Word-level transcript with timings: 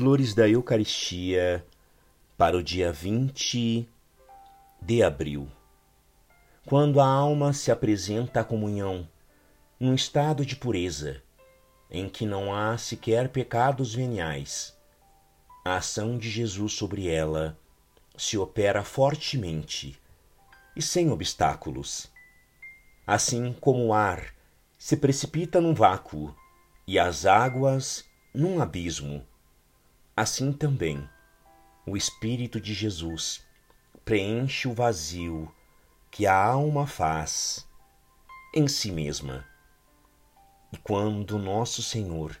Flores 0.00 0.32
da 0.32 0.48
Eucaristia 0.48 1.62
para 2.38 2.56
o 2.56 2.62
dia 2.62 2.90
20 2.90 3.86
de 4.80 5.02
abril. 5.02 5.46
Quando 6.64 7.02
a 7.02 7.06
alma 7.06 7.52
se 7.52 7.70
apresenta 7.70 8.40
à 8.40 8.44
comunhão, 8.44 9.06
num 9.78 9.94
estado 9.94 10.46
de 10.46 10.56
pureza, 10.56 11.22
em 11.90 12.08
que 12.08 12.24
não 12.24 12.54
há 12.54 12.78
sequer 12.78 13.28
pecados 13.28 13.94
veniais, 13.94 14.74
a 15.62 15.76
ação 15.76 16.16
de 16.16 16.30
Jesus 16.30 16.72
sobre 16.72 17.06
ela 17.06 17.54
se 18.16 18.38
opera 18.38 18.82
fortemente 18.82 20.00
e 20.74 20.80
sem 20.80 21.10
obstáculos. 21.10 22.10
Assim 23.06 23.54
como 23.60 23.88
o 23.88 23.92
ar 23.92 24.34
se 24.78 24.96
precipita 24.96 25.60
num 25.60 25.74
vácuo 25.74 26.34
e 26.86 26.98
as 26.98 27.26
águas 27.26 28.02
num 28.34 28.62
abismo, 28.62 29.28
assim 30.20 30.52
também 30.52 31.08
o 31.86 31.96
Espírito 31.96 32.60
de 32.60 32.74
Jesus 32.74 33.42
preenche 34.04 34.68
o 34.68 34.74
vazio 34.74 35.50
que 36.10 36.26
a 36.26 36.36
alma 36.36 36.86
faz 36.86 37.66
em 38.54 38.68
si 38.68 38.92
mesma. 38.92 39.46
E 40.70 40.76
quando 40.76 41.38
nosso 41.38 41.82
Senhor 41.82 42.38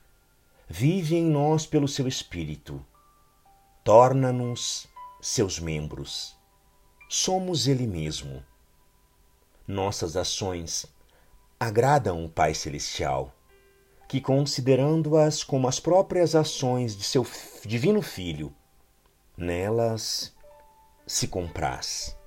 vive 0.68 1.16
em 1.16 1.24
nós 1.24 1.64
pelo 1.64 1.88
seu 1.88 2.06
Espírito, 2.06 2.84
torna-nos 3.82 4.86
seus 5.18 5.58
membros. 5.58 6.36
Somos 7.08 7.66
Ele 7.66 7.86
mesmo. 7.86 8.44
Nossas 9.66 10.18
ações 10.18 10.84
agradam 11.58 12.22
o 12.26 12.28
Pai 12.28 12.52
Celestial, 12.52 13.34
que, 14.10 14.20
considerando-as 14.20 15.44
como 15.44 15.68
as 15.68 15.78
próprias 15.78 16.34
ações 16.34 16.96
de 16.96 17.04
seu 17.04 17.24
Divino 17.64 18.02
Filho, 18.02 18.52
nelas 19.36 20.34
se 21.06 21.28
compraz. 21.28 22.18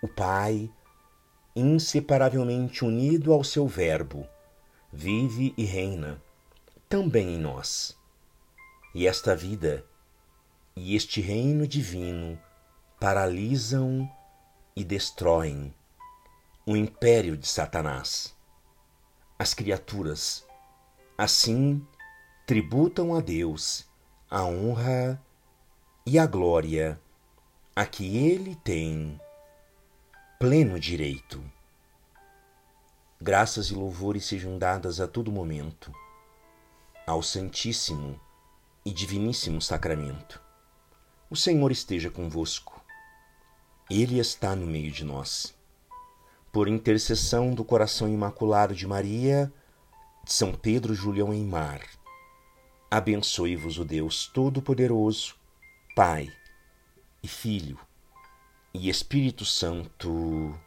O 0.00 0.06
Pai, 0.06 0.70
inseparavelmente 1.56 2.84
unido 2.84 3.32
ao 3.32 3.42
seu 3.42 3.66
Verbo, 3.66 4.24
vive 4.92 5.52
e 5.56 5.64
reina 5.64 6.22
também 6.88 7.34
em 7.34 7.38
nós. 7.38 7.98
E 8.94 9.08
esta 9.08 9.34
vida 9.34 9.84
e 10.76 10.94
este 10.94 11.20
reino 11.20 11.66
divino 11.66 12.38
paralisam 13.00 14.08
e 14.76 14.84
destroem 14.84 15.74
o 16.64 16.76
império 16.76 17.36
de 17.36 17.48
Satanás. 17.48 18.38
As 19.40 19.54
criaturas, 19.54 20.46
assim, 21.16 21.82
tributam 22.46 23.14
a 23.14 23.22
Deus 23.22 23.88
a 24.30 24.44
honra 24.44 25.18
e 26.04 26.18
a 26.18 26.26
glória 26.26 27.00
a 27.74 27.86
que 27.86 28.18
ele 28.18 28.54
tem 28.56 29.18
pleno 30.38 30.78
direito. 30.78 31.42
Graças 33.18 33.68
e 33.68 33.74
louvores 33.74 34.26
sejam 34.26 34.58
dadas 34.58 35.00
a 35.00 35.08
todo 35.08 35.32
momento 35.32 35.90
ao 37.06 37.22
Santíssimo 37.22 38.20
e 38.84 38.92
Diviníssimo 38.92 39.62
Sacramento. 39.62 40.38
O 41.30 41.34
Senhor 41.34 41.72
esteja 41.72 42.10
convosco. 42.10 42.78
Ele 43.88 44.18
está 44.18 44.54
no 44.54 44.66
meio 44.66 44.92
de 44.92 45.02
nós. 45.02 45.58
Por 46.52 46.68
intercessão 46.68 47.54
do 47.54 47.64
coração 47.64 48.08
imaculado 48.08 48.74
de 48.74 48.86
Maria, 48.86 49.52
de 50.24 50.32
São 50.32 50.52
Pedro 50.52 50.94
Julião 50.94 51.32
em 51.32 51.44
Mar, 51.44 51.80
abençoe-vos 52.90 53.78
o 53.78 53.84
Deus 53.84 54.26
Todo-Poderoso, 54.26 55.36
Pai 55.94 56.28
e 57.22 57.28
Filho 57.28 57.78
e 58.74 58.88
Espírito 58.88 59.44
Santo. 59.44 60.58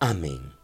Amém. 0.00 0.57